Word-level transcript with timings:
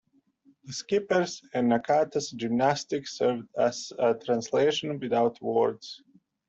The 0.63 0.73
skipper's 0.73 1.43
and 1.53 1.69
Nakata's 1.71 2.31
gymnastics 2.31 3.19
served 3.19 3.47
as 3.55 3.93
a 3.99 4.15
translation 4.15 4.97
without 4.99 5.39
words. 5.43 6.01